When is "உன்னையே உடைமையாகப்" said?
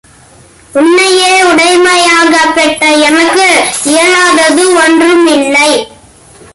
0.73-2.53